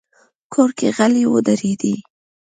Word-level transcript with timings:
کور 0.53 0.69
کې 0.77 0.87
غلې 0.97 1.23
ودرېدې. 1.31 1.93